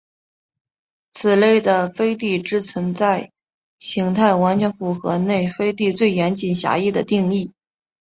[1.11, 3.31] 此类的飞地之存在
[3.77, 7.51] 型态完全符合内飞地最严谨狭义的定义。